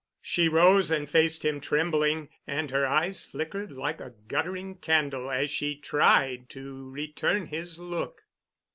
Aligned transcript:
She 0.23 0.49
rose 0.49 0.89
and 0.89 1.07
faced 1.07 1.45
him, 1.45 1.61
trembling, 1.61 2.29
and 2.47 2.71
her 2.71 2.87
eyes 2.87 3.23
flickered 3.23 3.73
like 3.73 4.01
a 4.01 4.15
guttering 4.27 4.77
candle, 4.79 5.29
as 5.29 5.51
she 5.51 5.75
tried 5.77 6.49
to 6.49 6.89
return 6.89 7.45
his 7.45 7.77
look. 7.77 8.23